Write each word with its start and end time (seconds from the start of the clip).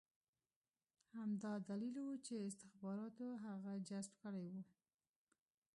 همدا 1.17 1.53
دلیل 1.69 1.95
و 2.01 2.07
چې 2.25 2.33
استخباراتو 2.49 3.25
هغه 3.45 3.73
جذب 3.89 4.13
کړی 4.23 4.45
و 4.51 4.53